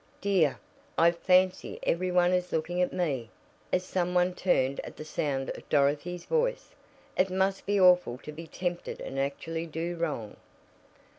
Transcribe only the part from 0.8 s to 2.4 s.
I fancy every one